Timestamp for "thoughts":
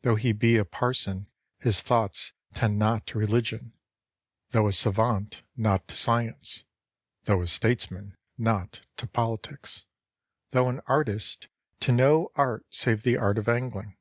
1.82-2.32